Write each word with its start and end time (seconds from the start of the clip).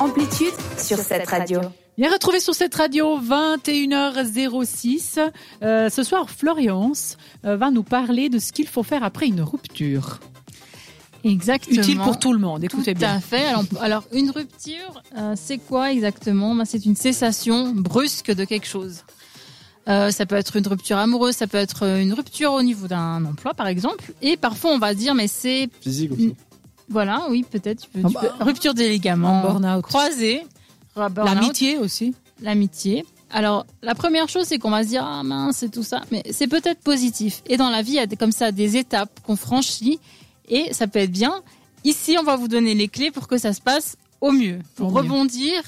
Amplitude 0.00 0.52
sur 0.78 0.98
cette 0.98 1.28
radio. 1.28 1.60
Bien 1.96 2.12
retrouvé 2.12 2.40
sur 2.40 2.54
cette 2.54 2.74
radio 2.74 3.18
21h06. 3.18 5.18
Euh, 5.62 5.88
ce 5.88 6.02
soir, 6.02 6.28
Florence 6.28 7.16
euh, 7.44 7.56
va 7.56 7.70
nous 7.70 7.82
parler 7.82 8.28
de 8.28 8.38
ce 8.38 8.52
qu'il 8.52 8.68
faut 8.68 8.82
faire 8.82 9.02
après 9.02 9.26
une 9.26 9.40
rupture. 9.40 10.20
Exactement. 11.24 11.80
Utile 11.80 11.98
pour 11.98 12.18
tout 12.18 12.32
le 12.32 12.38
monde, 12.38 12.62
écoutez 12.62 12.92
Tout 12.94 13.00
bien. 13.00 13.16
à 13.16 13.20
fait. 13.20 13.46
Alors, 13.46 13.64
alors, 13.80 14.04
une 14.12 14.30
rupture, 14.30 15.02
euh, 15.16 15.32
c'est 15.36 15.58
quoi 15.58 15.92
exactement? 15.92 16.54
Ben, 16.54 16.64
C'est 16.66 16.84
une 16.84 16.96
cessation 16.96 17.72
brusque 17.74 18.32
de 18.32 18.44
quelque 18.44 18.66
chose. 18.66 19.02
Euh, 19.88 20.10
ça 20.10 20.26
peut 20.26 20.34
être 20.36 20.56
une 20.56 20.66
rupture 20.66 20.98
amoureuse, 20.98 21.36
ça 21.36 21.46
peut 21.46 21.58
être 21.58 21.84
une 21.84 22.12
rupture 22.12 22.52
au 22.52 22.62
niveau 22.62 22.88
d'un 22.88 23.24
emploi, 23.24 23.54
par 23.54 23.68
exemple. 23.68 24.12
Et 24.20 24.36
parfois, 24.36 24.72
on 24.72 24.78
va 24.78 24.94
dire, 24.94 25.14
mais 25.14 25.28
c'est 25.28 25.68
Physique 25.80 26.12
aussi. 26.12 26.34
Voilà, 26.88 27.26
oui, 27.30 27.44
peut-être. 27.48 27.82
tu 27.82 27.88
peux- 27.90 28.00
Ah 28.04 28.08
bah, 28.12 28.34
rupture 28.44 28.74
des 28.74 28.88
ligaments, 28.90 29.42
burn-out. 29.42 29.84
burn-out, 30.94 31.24
L'amitié 31.34 31.78
aussi. 31.78 32.14
l'amitié. 32.40 33.04
Alors, 33.30 33.66
la 33.82 33.94
première 33.96 34.28
chose, 34.28 34.46
c'est 34.46 34.58
qu'on 34.58 34.70
va 34.70 34.82
se 34.84 34.88
dire, 34.88 35.04
ah 35.04 35.22
mince, 35.24 35.56
c'est 35.58 35.68
tout 35.70 35.82
ça. 35.82 36.02
Mais 36.12 36.22
c'est 36.30 36.46
peut-être 36.46 36.80
positif. 36.80 37.42
Et 37.48 37.56
dans 37.56 37.70
la 37.70 37.82
vie, 37.82 37.92
il 37.92 37.96
y 37.96 37.98
a 37.98 38.06
comme 38.06 38.30
ça 38.32 38.52
des 38.52 38.76
étapes 38.76 39.18
qu'on 39.24 39.34
franchit. 39.36 39.98
Et 40.48 40.72
ça 40.72 40.86
peut 40.86 41.00
être 41.00 41.10
bien. 41.10 41.42
Ici, 41.82 42.16
on 42.20 42.22
va 42.22 42.36
vous 42.36 42.46
donner 42.48 42.74
les 42.74 42.86
clés 42.88 43.10
pour 43.10 43.26
que 43.26 43.36
ça 43.36 43.52
se 43.52 43.60
passe 43.60 43.96
au 44.20 44.30
mieux. 44.30 44.60
Pour 44.76 44.88
Au 44.88 44.90
mieux. 44.90 44.96
rebondir 44.98 45.60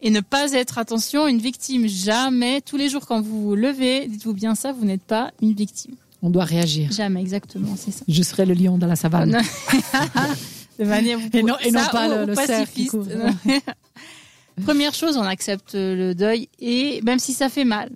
et 0.00 0.08
ne 0.10 0.20
pas 0.20 0.52
être, 0.52 0.78
attention, 0.78 1.26
une 1.28 1.38
victime. 1.38 1.86
Jamais. 1.86 2.62
Tous 2.62 2.78
les 2.78 2.88
jours, 2.88 3.06
quand 3.06 3.20
vous 3.20 3.42
vous 3.42 3.54
levez, 3.56 4.06
dites-vous 4.08 4.32
bien 4.32 4.54
ça, 4.54 4.72
vous 4.72 4.86
n'êtes 4.86 5.02
pas 5.04 5.32
une 5.42 5.52
victime. 5.52 5.96
On 6.22 6.30
doit 6.30 6.44
réagir. 6.44 6.90
Jamais, 6.92 7.20
exactement, 7.20 7.76
c'est 7.76 7.90
ça. 7.92 8.04
Je 8.08 8.22
serai 8.22 8.46
le 8.46 8.54
lion 8.54 8.78
dans 8.78 8.86
la 8.86 8.96
savane. 8.96 9.30
de 10.78 10.84
manière 10.84 11.18
vous 11.18 11.28
Et 11.32 11.42
non- 11.42 11.54
pouvez- 11.56 11.68
et 11.68 11.72
non 11.72 11.80
ça, 11.80 11.88
pas 11.90 12.08
ou- 12.08 12.10
le- 12.10 12.22
ou 12.24 12.26
le 12.26 12.34
cerf 12.34 12.70
qui 12.72 12.86
pacifiste. 12.86 12.90
court. 12.90 13.06
Première 14.64 14.94
chose, 14.94 15.16
on 15.18 15.22
accepte 15.22 15.74
le 15.74 16.14
deuil 16.14 16.48
et 16.60 17.00
même 17.02 17.18
si 17.18 17.32
ça 17.34 17.48
fait 17.50 17.64
mal, 17.64 17.90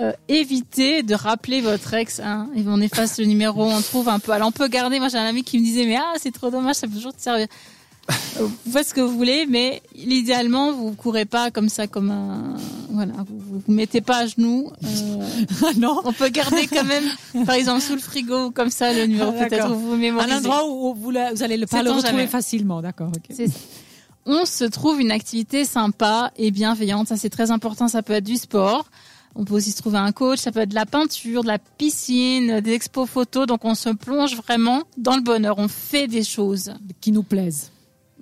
euh, 0.00 0.12
évitez 0.28 1.02
de 1.04 1.14
rappeler 1.14 1.60
votre 1.60 1.94
ex. 1.94 2.18
Hein, 2.18 2.48
et 2.56 2.62
on 2.66 2.80
efface 2.80 3.18
le 3.20 3.26
numéro, 3.26 3.62
on 3.64 3.80
trouve 3.82 4.08
un 4.08 4.18
peu. 4.18 4.32
Alors 4.32 4.48
on 4.48 4.52
peut 4.52 4.66
garder. 4.68 4.98
Moi 4.98 5.08
j'ai 5.08 5.18
un 5.18 5.26
ami 5.26 5.44
qui 5.44 5.58
me 5.60 5.64
disait 5.64 5.86
mais 5.86 5.96
ah 5.96 6.14
c'est 6.20 6.32
trop 6.32 6.50
dommage, 6.50 6.74
ça 6.76 6.88
peut 6.88 6.94
toujours 6.94 7.14
te 7.14 7.20
servir. 7.22 7.46
Vous 8.40 8.72
faites 8.72 8.88
ce 8.88 8.94
que 8.94 9.00
vous 9.00 9.16
voulez, 9.16 9.46
mais 9.46 9.82
idéalement 9.94 10.72
vous 10.72 10.92
courez 10.92 11.24
pas 11.24 11.50
comme 11.50 11.68
ça 11.68 11.86
comme 11.86 12.10
un 12.10 12.56
voilà, 12.90 13.12
vous 13.28 13.38
vous, 13.38 13.62
vous 13.66 13.72
mettez 13.72 14.00
pas 14.00 14.18
à 14.18 14.26
genoux. 14.26 14.70
euh, 14.82 15.26
Ah 15.62 15.70
non 15.78 16.00
on 16.04 16.12
peut 16.12 16.28
garder 16.28 16.66
quand 16.66 16.84
même, 16.84 17.04
par 17.46 17.54
exemple 17.54 17.80
sous 17.80 17.94
le 17.94 18.00
frigo 18.00 18.50
comme 18.50 18.70
ça 18.70 18.92
le 18.92 19.06
numéro 19.06 19.32
Ah, 19.38 19.44
peut-être 19.46 19.68
vous 19.72 19.92
Un 19.92 19.96
mémorisez. 19.98 20.34
endroit 20.34 20.66
où 20.68 20.94
vous, 20.94 21.10
la- 21.10 21.32
vous 21.32 21.42
allez 21.42 21.56
le, 21.56 21.66
pas 21.66 21.82
le 21.82 21.90
retrouver 21.90 22.10
jamais. 22.10 22.26
facilement, 22.26 22.80
d'accord. 22.82 23.08
ok. 23.14 23.22
C'est 23.30 23.46
ça. 23.48 23.58
On 24.24 24.44
se 24.46 24.64
trouve 24.64 25.00
une 25.00 25.10
activité 25.10 25.64
sympa 25.64 26.30
et 26.36 26.50
bienveillante. 26.52 27.08
Ça, 27.08 27.16
c'est 27.16 27.28
très 27.30 27.50
important. 27.50 27.88
Ça 27.88 28.02
peut 28.02 28.12
être 28.12 28.22
du 28.24 28.36
sport. 28.36 28.86
On 29.34 29.44
peut 29.44 29.54
aussi 29.54 29.72
se 29.72 29.78
trouver 29.78 29.98
un 29.98 30.12
coach. 30.12 30.38
Ça 30.38 30.52
peut 30.52 30.60
être 30.60 30.68
de 30.68 30.76
la 30.76 30.86
peinture, 30.86 31.42
de 31.42 31.48
la 31.48 31.58
piscine, 31.58 32.60
des 32.60 32.72
expos 32.72 33.08
photos. 33.08 33.48
Donc, 33.48 33.64
on 33.64 33.74
se 33.74 33.88
plonge 33.88 34.36
vraiment 34.36 34.82
dans 34.96 35.16
le 35.16 35.22
bonheur. 35.22 35.56
On 35.58 35.66
fait 35.66 36.06
des 36.06 36.22
choses. 36.22 36.72
Qui 37.00 37.10
nous 37.10 37.24
plaisent. 37.24 37.72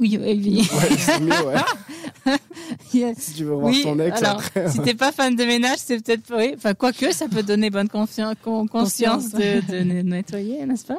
Oui, 0.01 0.19
oui, 0.21 0.41
oui. 0.45 0.69
Ouais, 0.73 0.97
c'est 0.99 1.21
mieux, 1.21 1.47
ouais. 1.47 2.35
Yes. 2.95 3.19
Si 3.19 3.35
tu 3.35 3.45
veux 3.45 3.55
voir 3.55 3.67
Oui, 3.67 3.83
ton 3.83 3.99
ex 4.01 4.17
alors, 4.23 4.41
après. 4.41 4.69
si 4.71 4.81
t'es 4.81 4.95
pas 4.95 5.13
fan 5.13 5.35
de 5.37 5.45
ménage, 5.45 5.79
c'est 5.85 6.03
peut-être, 6.03 6.33
oui. 6.37 6.53
Enfin, 6.57 6.75
quoique, 6.75 7.13
ça 7.13 7.29
peut 7.29 7.43
donner 7.43 7.71
bonne 7.71 7.89
conscience 7.89 8.35
Conscience. 8.43 9.31
de, 9.31 9.61
de 9.71 9.79
ne- 9.85 10.03
nettoyer, 10.03 10.65
n'est-ce 10.67 10.87
pas? 10.87 10.99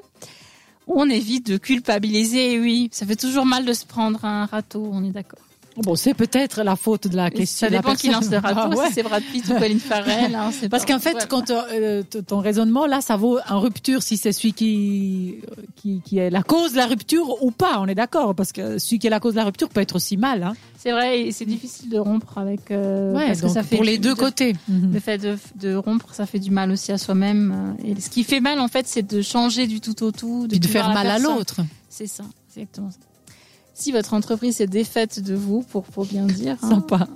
On 0.88 1.10
évite 1.10 1.48
de 1.52 1.58
culpabiliser, 1.58 2.60
oui. 2.60 2.90
Ça 2.92 3.06
fait 3.06 3.16
toujours 3.16 3.46
mal 3.46 3.66
de 3.66 3.74
se 3.74 3.86
prendre 3.86 4.24
un 4.26 4.46
râteau, 4.46 4.90
on 4.92 5.04
est 5.04 5.12
d'accord. 5.12 5.40
Bon, 5.78 5.96
c'est 5.96 6.14
peut-être 6.14 6.64
la 6.64 6.76
faute 6.76 7.08
de 7.08 7.16
la 7.16 7.30
question. 7.32 7.68
Ça 7.68 7.70
de 7.70 7.74
la 7.76 7.80
dépend 7.82 7.96
qui 7.96 8.10
lance 8.10 8.30
le 8.30 8.38
râteau, 8.38 8.60
Ah 8.74 8.76
ouais. 8.78 8.88
si 8.88 8.94
c'est 8.94 9.04
Brad 9.04 9.24
Pitt 9.24 9.46
ou 9.50 9.54
Colin 9.58 9.80
Farrell. 9.80 10.36
hein, 10.36 10.52
Parce 10.70 10.86
qu'en 10.86 11.00
fait, 11.00 11.28
quand 11.30 11.50
euh, 11.50 12.04
ton 12.28 12.40
raisonnement 12.40 12.86
là, 12.88 13.00
ça 13.02 13.16
vaut 13.16 13.40
en 13.50 13.60
rupture 13.62 14.04
si 14.04 14.18
c'est 14.18 14.34
celui 14.34 14.52
qui, 14.54 15.36
qui 15.78 16.02
qui 16.04 16.18
est 16.18 16.30
la 16.30 16.44
cause 16.44 16.74
de 16.74 16.78
la 16.78 16.88
rupture 16.88 17.42
ou 17.42 17.52
pas. 17.52 17.80
On 17.80 17.88
est 17.88 17.96
d'accord 17.96 18.36
parce 18.36 18.52
que 18.52 18.80
celui 18.80 19.00
qui 19.00 19.08
est 19.08 19.10
la 19.10 19.20
cause 19.22 19.34
de 19.34 19.38
la 19.40 19.46
rupture 19.46 19.70
peut 19.70 19.80
être 19.82 19.96
aussi 19.96 20.18
mal. 20.18 20.44
Hein. 20.44 20.54
C'est 20.78 20.92
vrai, 20.92 21.22
et 21.22 21.32
c'est 21.32 21.46
difficile 21.46 21.90
de 21.90 21.98
rompre 22.00 22.38
avec. 22.38 22.70
euh, 22.72 23.14
Ouais, 23.14 23.28
parce 23.28 23.40
que 23.40 23.46
donc 23.46 23.54
ça 23.56 23.64
fait 23.64 23.76
pour 23.78 23.86
les 23.86 23.98
deux 23.98 24.14
de- 24.14 24.20
côtés. 24.20 24.56
Mhm. 24.68 24.94
Le 24.94 25.00
fait 25.00 25.18
de, 25.20 25.38
de 25.56 25.74
rompre, 25.76 26.14
ça 26.14 26.26
fait 26.26 26.40
du 26.40 26.52
mal 26.52 26.72
aussi 26.72 26.92
à 26.92 26.98
soi-même. 26.98 27.76
euh, 27.80 27.88
Et 27.96 28.02
ce 28.02 28.10
qui 28.10 28.24
fait 28.24 28.40
mal, 28.42 28.60
en 28.60 28.68
fait, 28.68 28.88
c'est 28.88 29.04
de 29.08 29.22
changer 29.22 29.68
du 29.68 29.80
tout 29.80 30.04
au 30.04 30.12
tout, 30.12 30.44
de, 30.48 30.52
Puis 30.52 30.60
de 30.60 30.68
faire 30.68 30.90
mal 30.94 31.08
à 31.08 31.18
l'autre. 31.20 31.62
C'est 31.88 32.08
ça, 32.08 32.24
exactement 32.50 32.90
ça. 32.92 32.98
Si 33.82 33.92
votre 33.92 34.14
entreprise 34.14 34.62
est 34.62 34.68
défaite 34.68 35.20
de 35.24 35.34
vous, 35.34 35.64
pour, 35.64 35.82
pour 35.86 36.06
bien 36.06 36.26
dire, 36.28 36.56
hein, 36.62 36.70
Sympa. 36.70 37.08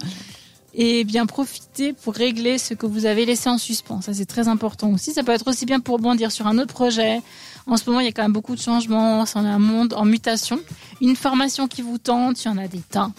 et 0.73 1.03
bien 1.03 1.27
profiter 1.27 1.93
pour 1.93 2.15
régler 2.15 2.57
ce 2.57 2.73
que 2.73 2.87
vous 2.87 3.05
avez 3.05 3.23
laissé 3.23 3.49
en 3.49 3.59
suspens. 3.59 4.01
Ça, 4.01 4.15
c'est 4.15 4.25
très 4.25 4.47
important 4.47 4.91
aussi. 4.91 5.13
Ça 5.13 5.21
peut 5.21 5.31
être 5.31 5.47
aussi 5.47 5.67
bien 5.67 5.79
pour 5.79 5.99
bondir 5.99 6.31
sur 6.31 6.47
un 6.47 6.57
autre 6.57 6.73
projet. 6.73 7.21
En 7.67 7.77
ce 7.77 7.87
moment, 7.87 7.99
il 7.99 8.07
y 8.07 8.09
a 8.09 8.11
quand 8.11 8.23
même 8.23 8.33
beaucoup 8.33 8.55
de 8.55 8.61
changements. 8.61 9.27
C'est 9.27 9.37
un 9.37 9.59
monde 9.59 9.93
en 9.93 10.05
mutation. 10.05 10.59
Une 11.01 11.15
formation 11.15 11.67
qui 11.67 11.83
vous 11.83 11.99
tente, 11.99 12.43
il 12.43 12.47
y 12.47 12.51
en 12.51 12.57
a 12.57 12.67
des 12.67 12.79
tas. 12.79 13.11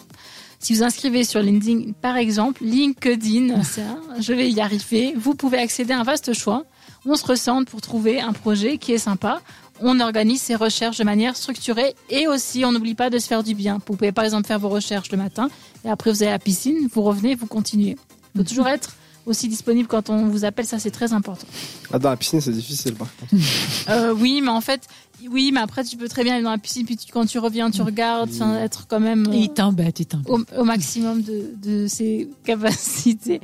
Si 0.58 0.74
vous 0.74 0.82
inscrivez 0.82 1.22
sur 1.22 1.40
LinkedIn, 1.40 1.92
par 2.02 2.16
exemple, 2.16 2.64
LinkedIn, 2.64 3.62
ça, 3.62 3.82
je 4.18 4.32
vais 4.32 4.50
y 4.50 4.60
arriver, 4.60 5.14
vous 5.16 5.36
pouvez 5.36 5.58
accéder 5.58 5.92
à 5.92 6.00
un 6.00 6.02
vaste 6.02 6.32
choix. 6.32 6.64
On 7.04 7.14
se 7.14 7.24
ressente 7.24 7.68
pour 7.70 7.80
trouver 7.80 8.20
un 8.20 8.32
projet 8.32 8.78
qui 8.78 8.90
est 8.92 8.98
sympa. 8.98 9.40
On 9.82 10.00
organise 10.00 10.40
ses 10.40 10.54
recherches 10.54 10.98
de 10.98 11.04
manière 11.04 11.36
structurée 11.36 11.94
et 12.10 12.26
aussi, 12.28 12.64
on 12.64 12.72
n'oublie 12.72 12.94
pas 12.94 13.10
de 13.10 13.18
se 13.18 13.26
faire 13.26 13.42
du 13.42 13.54
bien. 13.54 13.74
Vous 13.86 13.94
pouvez 13.96 14.12
par 14.12 14.24
exemple 14.24 14.46
faire 14.46 14.58
vos 14.58 14.68
recherches 14.70 15.10
le 15.10 15.18
matin 15.18 15.48
et 15.84 15.90
après 15.90 16.10
vous 16.10 16.22
allez 16.22 16.30
à 16.30 16.34
la 16.34 16.38
piscine, 16.38 16.88
vous 16.92 17.02
revenez, 17.02 17.34
vous 17.34 17.46
continuez. 17.46 17.96
Il 18.34 18.38
faut 18.38 18.44
toujours 18.44 18.68
être 18.68 18.94
aussi 19.26 19.48
disponible 19.48 19.88
quand 19.88 20.08
on 20.08 20.26
vous 20.28 20.44
appelle, 20.44 20.66
ça 20.66 20.78
c'est 20.78 20.90
très 20.92 21.12
important. 21.12 21.46
Ah, 21.92 21.98
dans 21.98 22.10
la 22.10 22.16
piscine, 22.16 22.40
c'est 22.40 22.52
difficile, 22.52 22.94
par 22.94 23.08
contre. 23.16 23.34
Euh, 23.88 24.12
oui, 24.16 24.40
mais 24.42 24.50
en 24.50 24.60
fait, 24.60 24.82
oui, 25.30 25.50
mais 25.52 25.60
après 25.60 25.84
tu 25.84 25.96
peux 25.96 26.08
très 26.08 26.22
bien 26.24 26.34
aller 26.34 26.42
dans 26.44 26.50
la 26.50 26.58
piscine, 26.58 26.84
puis 26.86 26.96
tu- 26.96 27.12
quand 27.12 27.26
tu 27.26 27.38
reviens, 27.38 27.70
tu 27.70 27.82
regardes, 27.82 28.30
enfin, 28.32 28.58
être 28.58 28.86
quand 28.88 28.98
même... 29.00 29.26
euh, 29.28 29.34
il 29.34 29.48
t'embête, 29.50 30.00
il 30.00 30.06
t'embête. 30.06 30.28
au, 30.30 30.60
au 30.60 30.64
maximum 30.64 31.22
de, 31.22 31.50
de 31.62 31.86
ses 31.86 32.28
capacités. 32.44 33.40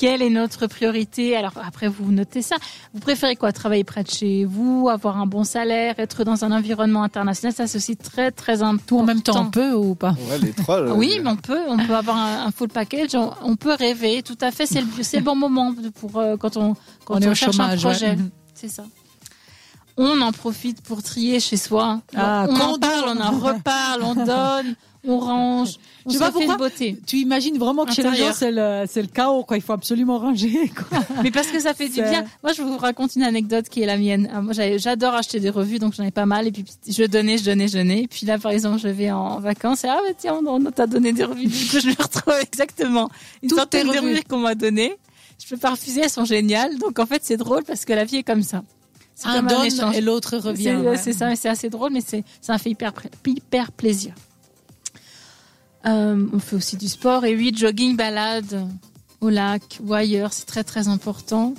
Quelle 0.00 0.22
est 0.22 0.30
notre 0.30 0.66
priorité? 0.66 1.36
Alors 1.36 1.52
après, 1.62 1.86
vous 1.86 2.10
notez 2.10 2.40
ça. 2.40 2.56
Vous 2.94 3.00
préférez 3.00 3.36
quoi? 3.36 3.52
Travailler 3.52 3.84
près 3.84 4.02
de 4.02 4.08
chez 4.08 4.46
vous, 4.46 4.88
avoir 4.90 5.18
un 5.18 5.26
bon 5.26 5.44
salaire, 5.44 5.96
être 5.98 6.24
dans 6.24 6.42
un 6.42 6.52
environnement 6.52 7.02
international? 7.02 7.52
Ça, 7.52 7.66
c'est 7.66 7.76
aussi 7.76 7.98
très 7.98 8.30
très 8.30 8.62
important. 8.62 8.86
Tout 8.86 8.98
en 9.00 9.04
même 9.04 9.20
temps, 9.20 9.42
on 9.42 9.50
peut 9.50 9.74
ou 9.74 9.94
pas? 9.94 10.12
Ouais, 10.30 10.38
les 10.38 10.52
trois. 10.52 10.80
là, 10.80 10.94
Oui, 10.94 11.10
les- 11.16 11.20
mais 11.20 11.28
on 11.28 11.36
peut, 11.36 11.60
on 11.68 11.76
peut 11.76 11.94
avoir 11.94 12.16
un, 12.16 12.46
un 12.46 12.50
full 12.50 12.68
package. 12.68 13.14
On, 13.14 13.30
on 13.42 13.56
peut 13.56 13.74
rêver. 13.74 14.22
Tout 14.22 14.38
à 14.40 14.50
fait, 14.50 14.64
c'est 14.64 14.80
le, 14.80 15.20
bon 15.22 15.36
moment 15.36 15.74
pour 16.00 16.16
euh, 16.16 16.38
quand 16.38 16.56
on 16.56 16.72
quand 17.04 17.16
On 17.16 17.18
on, 17.18 17.20
est 17.20 17.28
au 17.28 17.34
cherche 17.34 17.56
chômage, 17.56 17.84
un 17.84 17.90
projet. 17.90 18.16
Mhm. 18.16 18.30
C'est 18.54 18.68
ça. 18.68 18.84
On 20.02 20.20
en 20.22 20.32
profite 20.32 20.80
pour 20.80 21.02
trier 21.02 21.40
chez 21.40 21.58
soi. 21.58 22.00
Ah, 22.16 22.46
on 22.48 22.54
en 22.58 22.78
parle, 22.78 23.18
on 23.18 23.20
en 23.20 23.38
reparle, 23.38 24.02
on 24.02 24.14
donne, 24.14 24.74
on 25.06 25.18
range. 25.18 25.74
On 26.06 26.10
vois 26.10 26.28
refait 26.28 26.40
une 26.40 26.46
pourquoi 26.46 26.68
beauté. 26.68 26.98
Tu 27.06 27.18
imagines 27.18 27.58
vraiment 27.58 27.84
que 27.84 27.92
chez 27.92 28.02
les 28.02 28.16
gens, 28.16 28.32
c'est 28.32 28.50
le, 28.50 28.84
c'est 28.88 29.02
le 29.02 29.08
chaos, 29.08 29.44
quoi. 29.44 29.58
Il 29.58 29.62
faut 29.62 29.74
absolument 29.74 30.18
ranger, 30.18 30.72
quoi. 30.74 31.00
Mais 31.22 31.30
parce 31.30 31.48
que 31.48 31.60
ça 31.60 31.74
fait 31.74 31.88
du 31.88 32.00
bien. 32.00 32.24
Moi, 32.42 32.54
je 32.54 32.62
vous 32.62 32.78
raconte 32.78 33.14
une 33.14 33.24
anecdote 33.24 33.68
qui 33.68 33.82
est 33.82 33.86
la 33.86 33.98
mienne. 33.98 34.30
Ah, 34.32 34.40
Moi, 34.40 34.54
j'adore 34.54 35.14
acheter 35.14 35.38
des 35.38 35.50
revues, 35.50 35.78
donc 35.78 35.92
j'en 35.92 36.04
ai 36.04 36.10
pas 36.10 36.24
mal. 36.24 36.46
Et 36.46 36.50
puis, 36.50 36.64
je 36.88 37.04
donnais, 37.04 37.36
je 37.36 37.44
donnais, 37.44 37.68
je 37.68 37.76
donnais. 37.76 38.04
Et 38.04 38.08
puis 38.08 38.24
là, 38.24 38.38
par 38.38 38.52
exemple, 38.52 38.78
je 38.78 38.88
vais 38.88 39.10
en 39.10 39.38
vacances 39.38 39.84
et 39.84 39.88
ah, 39.88 39.98
bah, 40.02 40.14
tiens, 40.16 40.40
on, 40.46 40.64
t'a 40.70 40.86
donné 40.86 41.12
des 41.12 41.24
revues. 41.24 41.46
Du 41.46 41.66
coup, 41.66 41.78
je 41.78 41.88
me 41.88 42.02
retrouve 42.02 42.34
exactement 42.40 43.10
une 43.42 43.50
Toutes 43.50 43.58
centaine 43.58 43.88
de 43.88 43.98
revues. 43.98 44.12
revues 44.12 44.22
qu'on 44.26 44.38
m'a 44.38 44.54
données. 44.54 44.94
Je 45.38 45.46
peux 45.46 45.58
pas 45.58 45.70
refuser, 45.70 46.00
elles 46.04 46.10
sont 46.10 46.24
géniales. 46.24 46.78
Donc, 46.78 46.98
en 46.98 47.04
fait, 47.04 47.20
c'est 47.22 47.36
drôle 47.36 47.64
parce 47.64 47.84
que 47.84 47.92
la 47.92 48.04
vie 48.04 48.16
est 48.16 48.22
comme 48.22 48.42
ça. 48.42 48.62
C'est 49.22 49.28
Un 49.28 49.42
donne 49.42 49.66
échange. 49.66 49.94
et 49.96 50.00
l'autre 50.00 50.30
C'est 50.40 50.48
revient. 50.48 50.76
ouais. 50.76 50.96
c'est 50.96 51.12
ça, 51.12 51.26
mais 51.28 51.36
c'est 51.36 51.48
assez 51.50 51.68
drôle, 51.68 51.92
mais 51.92 52.00
c'est 52.00 52.24
ça 52.40 52.54
me 52.54 52.58
fait 52.58 52.70
hyper, 52.70 52.92
hyper 53.26 53.70
plaisir. 53.72 54.14
Euh, 55.86 56.26
on 56.32 56.38
fait 56.38 56.56
aussi 56.56 56.76
du 56.76 56.88
sport 56.88 57.24
et 57.24 57.34
oui, 57.34 57.52
jogging, 57.56 57.96
balade 57.96 58.66
au 59.20 59.28
lac 59.30 59.78
ou 59.84 59.94
ailleurs, 59.94 60.32
c'est 60.32 60.46
très 60.46 60.64
très 60.64 60.88
important. 60.88 61.54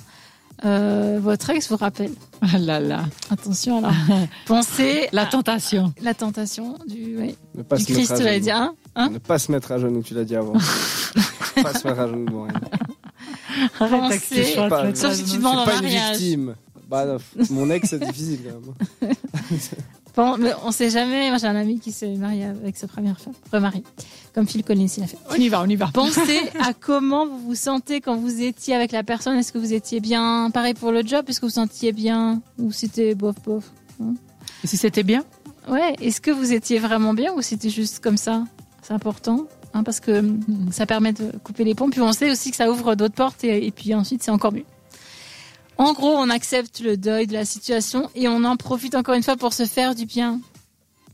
Euh, 0.64 1.18
votre 1.20 1.50
ex 1.50 1.68
vous 1.70 1.76
rappelle? 1.76 2.12
Ah 2.40 2.58
là 2.58 2.78
là. 2.78 3.04
Attention 3.30 3.78
alors. 3.78 3.92
Pensez 4.46 5.08
La 5.12 5.22
à 5.22 5.26
tentation. 5.26 5.92
la 6.02 6.14
tentation 6.14 6.78
du, 6.86 7.16
oui, 7.18 7.34
Ne 7.56 7.62
pas 7.62 7.76
du 7.76 7.84
se 7.84 7.90
mettre 7.92 7.98
Christ, 7.98 8.12
à 8.12 8.16
tu 8.18 8.22
l'as 8.24 8.32
genoux. 8.34 8.44
dit, 8.44 8.50
hein, 8.52 8.74
hein? 8.94 9.08
Ne 9.10 9.18
pas 9.18 9.38
se 9.40 9.50
mettre 9.50 9.72
à 9.72 9.78
genoux, 9.78 10.02
tu 10.02 10.14
l'as 10.14 10.24
dit 10.24 10.36
avant. 10.36 10.52
pas 11.62 11.74
se 11.74 11.86
mettre 11.88 12.00
à 12.00 12.08
genoux 12.08 12.46
elle. 12.48 12.60
Arrête 13.80 14.20
Pensez- 14.20 14.68
Pas- 14.68 14.94
Sauf 14.94 15.14
si 15.14 15.24
tu 15.24 15.36
demandes 15.38 15.58
en 15.58 15.64
pas 15.64 15.74
une 15.76 15.82
mariage. 15.82 16.16
victime. 16.18 16.54
Bah, 16.92 17.06
non, 17.06 17.16
mon 17.50 17.70
ex, 17.70 17.88
c'est 17.88 17.98
difficile 17.98 18.40
quand 18.44 19.08
même. 19.08 19.14
Bon, 20.14 20.36
mais 20.36 20.52
on 20.62 20.72
sait 20.72 20.90
jamais. 20.90 21.30
Moi, 21.30 21.38
j'ai 21.38 21.46
un 21.46 21.56
ami 21.56 21.80
qui 21.80 21.90
s'est 21.90 22.14
marié 22.16 22.44
avec 22.44 22.76
sa 22.76 22.86
première 22.86 23.18
femme, 23.18 23.32
remarié, 23.50 23.82
comme 24.34 24.46
Phil 24.46 24.62
Collins, 24.62 24.86
il 24.98 25.02
a 25.04 25.06
fait. 25.06 25.16
On 25.30 25.36
y 25.36 25.48
va, 25.48 25.62
on 25.62 25.66
y 25.66 25.74
va. 25.76 25.88
Pensez 25.94 26.40
à 26.60 26.74
comment 26.74 27.26
vous 27.26 27.38
vous 27.38 27.54
sentez 27.54 28.02
quand 28.02 28.16
vous 28.16 28.42
étiez 28.42 28.74
avec 28.74 28.92
la 28.92 29.02
personne. 29.04 29.38
Est-ce 29.38 29.54
que 29.54 29.58
vous 29.58 29.72
étiez 29.72 30.00
bien 30.00 30.50
Pareil 30.52 30.74
pour 30.74 30.92
le 30.92 31.00
job, 31.02 31.24
est-ce 31.28 31.40
que 31.40 31.46
vous 31.46 31.52
sentiez 31.52 31.92
bien? 31.92 32.42
Ou 32.58 32.72
c'était 32.72 33.14
bof 33.14 33.36
bof 33.42 33.64
Et 34.62 34.66
si 34.66 34.76
c'était 34.76 35.02
bien? 35.02 35.24
Ouais, 35.66 35.94
est-ce 36.02 36.20
que 36.20 36.30
vous 36.30 36.52
étiez 36.52 36.78
vraiment 36.78 37.14
bien 37.14 37.32
ou 37.32 37.40
c'était 37.40 37.70
juste 37.70 38.00
comme 38.00 38.18
ça? 38.18 38.44
C'est 38.82 38.92
important. 38.92 39.46
hein, 39.72 39.82
parce 39.82 40.00
que 40.00 40.18
hum, 40.18 40.40
ça 40.72 40.84
permet 40.84 41.14
de 41.14 41.32
couper 41.42 41.64
les 41.64 41.74
ponts. 41.74 41.88
Puis 41.88 42.02
on 42.02 42.12
sait 42.12 42.30
aussi 42.30 42.50
que 42.50 42.56
ça 42.56 42.70
ouvre 42.70 42.96
d'autres 42.96 43.14
portes 43.14 43.44
et, 43.44 43.66
et 43.66 43.70
puis 43.70 43.94
ensuite 43.94 44.22
c'est 44.22 44.30
encore 44.30 44.52
mieux. 44.52 44.64
En 45.78 45.92
gros, 45.92 46.14
on 46.16 46.30
accepte 46.30 46.80
le 46.80 46.96
deuil 46.96 47.26
de 47.26 47.32
la 47.32 47.44
situation 47.44 48.10
et 48.14 48.28
on 48.28 48.44
en 48.44 48.56
profite 48.56 48.94
encore 48.94 49.14
une 49.14 49.22
fois 49.22 49.36
pour 49.36 49.52
se 49.52 49.64
faire 49.64 49.94
du 49.94 50.06
bien. 50.06 50.40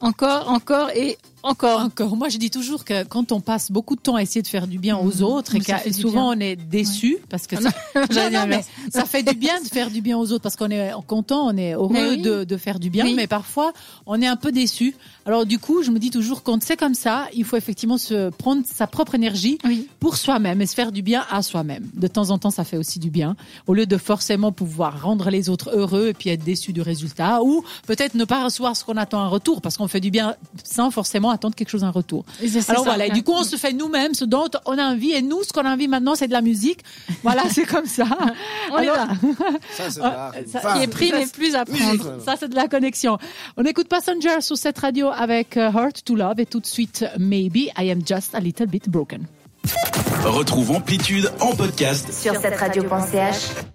Encore, 0.00 0.50
encore 0.50 0.90
et 0.90 1.18
encore. 1.42 1.80
Encore. 1.80 2.16
Moi, 2.16 2.28
je 2.28 2.38
dis 2.38 2.50
toujours 2.50 2.84
que 2.84 3.04
quand 3.04 3.32
on 3.32 3.40
passe 3.40 3.70
beaucoup 3.70 3.96
de 3.96 4.00
temps 4.00 4.14
à 4.16 4.22
essayer 4.22 4.42
de 4.42 4.46
faire 4.48 4.66
du 4.66 4.78
bien 4.78 4.96
aux 4.96 5.16
Mhm. 5.18 5.22
autres 5.22 5.54
et 5.54 5.58
Mais 5.58 5.64
que 5.90 5.92
souvent 5.92 6.30
on 6.34 6.40
est 6.40 6.56
déçu 6.56 7.18
parce 7.28 7.46
que 7.46 7.60
ça, 7.60 7.70
J'allais 8.10 8.30
Non, 8.30 8.30
dire 8.30 8.40
non, 8.40 8.46
mais 8.46 8.56
merci. 8.56 8.70
ça 8.90 9.04
fait 9.04 9.22
du 9.22 9.34
bien 9.38 9.60
de 9.62 9.66
faire 9.68 9.90
du 9.90 10.00
bien 10.00 10.18
aux 10.18 10.32
autres 10.32 10.42
parce 10.42 10.56
qu'on 10.56 10.70
est 10.70 10.90
content, 11.06 11.46
on 11.46 11.56
est 11.56 11.72
heureux 11.74 12.10
oui. 12.10 12.22
de, 12.22 12.44
de 12.44 12.56
faire 12.56 12.78
du 12.78 12.90
bien, 12.90 13.04
Oui. 13.04 13.14
mais 13.14 13.26
parfois 13.26 13.72
on 14.06 14.20
est 14.20 14.26
un 14.26 14.36
peu 14.36 14.52
déçu. 14.52 14.94
Alors 15.26 15.46
du 15.46 15.58
coup, 15.58 15.82
je 15.82 15.90
me 15.90 15.98
dis 15.98 16.10
toujours 16.10 16.42
quand 16.42 16.62
c'est 16.62 16.76
comme 16.76 16.94
ça, 16.94 17.26
il 17.34 17.44
faut 17.44 17.56
effectivement 17.56 17.98
se 17.98 18.30
prendre 18.30 18.62
sa 18.66 18.86
propre 18.86 19.14
énergie 19.14 19.58
Oui. 19.64 19.86
pour 20.00 20.16
soi-même 20.16 20.60
et 20.60 20.66
se 20.66 20.74
faire 20.74 20.92
du 20.92 21.02
bien 21.02 21.24
à 21.30 21.42
soi-même. 21.42 21.86
De 21.94 22.06
temps 22.08 22.30
en 22.30 22.38
temps, 22.38 22.50
ça 22.50 22.64
fait 22.64 22.76
aussi 22.76 22.98
du 22.98 23.10
bien, 23.10 23.36
au 23.66 23.74
lieu 23.74 23.86
de 23.86 23.96
forcément 23.96 24.52
pouvoir 24.52 25.02
rendre 25.02 25.30
les 25.30 25.48
autres 25.48 25.70
heureux 25.76 26.08
et 26.08 26.14
puis 26.14 26.30
être 26.30 26.44
déçu 26.44 26.72
du 26.72 26.80
résultat, 26.82 27.42
ou 27.42 27.62
peut-être 27.86 28.14
ne 28.14 28.24
pas 28.24 28.42
recevoir 28.44 28.76
ce 28.76 28.84
qu'on 28.84 28.96
attend 28.96 29.20
en 29.24 29.30
retour, 29.30 29.60
parce 29.60 29.76
qu'on 29.76 29.88
fait 29.88 30.00
du 30.00 30.10
bien 30.10 30.34
sans 30.64 30.90
forcément 30.90 31.27
attendre 31.30 31.54
quelque 31.54 31.68
chose 31.70 31.84
en 31.84 31.90
retour. 31.90 32.24
Et 32.42 32.48
c'est- 32.48 32.60
c'est 32.62 32.70
Alors 32.70 32.84
ça. 32.84 32.90
voilà, 32.90 33.06
et 33.06 33.10
du 33.10 33.22
coup, 33.22 33.32
on 33.34 33.42
se 33.44 33.56
fait 33.56 33.72
nous-mêmes 33.72 34.14
ce 34.14 34.24
dont 34.24 34.48
on 34.66 34.76
a 34.78 34.84
envie, 34.84 35.12
et 35.12 35.22
nous, 35.22 35.42
ce 35.44 35.52
qu'on 35.52 35.64
a 35.64 35.72
envie 35.72 35.88
maintenant, 35.88 36.14
c'est 36.14 36.28
de 36.28 36.32
la 36.32 36.42
musique. 36.42 36.80
Voilà, 37.22 37.42
c'est 37.50 37.64
comme 37.66 37.86
ça. 37.86 38.06
On 38.72 38.78
est 38.78 38.86
là. 38.86 39.08
Ça, 39.76 39.84
c'est 39.90 40.00
Qui 40.78 40.82
est 40.82 40.86
pris 40.88 41.10
n'est 41.12 41.26
plus 41.26 41.54
à 41.54 41.64
musique. 41.64 42.00
prendre. 42.00 42.22
Ça, 42.24 42.34
c'est 42.38 42.48
de 42.48 42.54
la 42.54 42.68
connexion. 42.68 43.18
On 43.56 43.64
écoute 43.64 43.88
Passenger 43.88 44.40
sur 44.40 44.56
cette 44.56 44.78
radio 44.78 45.08
avec 45.08 45.56
euh, 45.56 45.70
Heart 45.70 46.04
to 46.04 46.14
Love 46.14 46.38
et 46.40 46.46
tout 46.46 46.60
de 46.60 46.66
suite 46.66 47.04
Maybe 47.18 47.68
I 47.78 47.90
Am 47.90 48.00
Just 48.06 48.34
a 48.34 48.40
Little 48.40 48.66
Bit 48.66 48.88
Broken. 48.88 49.26
Retrouve 50.24 50.70
Amplitude 50.72 51.30
en 51.40 51.54
podcast 51.54 52.12
Sur 52.12 52.36
cette 52.40 52.56
radio.ch. 52.58 53.68